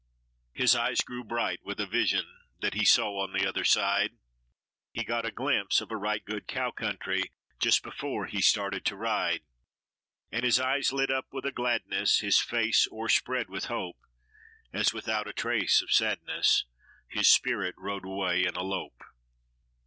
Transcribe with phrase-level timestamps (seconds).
[0.51, 2.25] His eyes grew bright with a vision
[2.59, 4.17] that he saw on the other side,
[4.91, 8.95] He got a glimpse of a right good cow country, just before he started to
[8.95, 9.41] ride;
[10.31, 13.99] And his eyes lit up with a gladness, his face o'erspread with hope,
[14.73, 16.65] As without a trace of sadness,
[17.07, 19.03] his spirit rode away in a lope.